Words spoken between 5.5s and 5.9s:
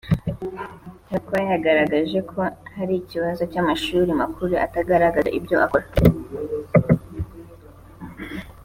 akora